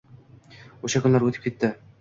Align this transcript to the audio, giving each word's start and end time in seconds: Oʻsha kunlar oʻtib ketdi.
Oʻsha 0.89 1.03
kunlar 1.05 1.29
oʻtib 1.29 1.47
ketdi. 1.47 1.75